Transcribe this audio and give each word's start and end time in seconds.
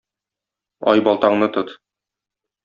Айбалтаңны 0.93 1.51
тот. 1.59 1.75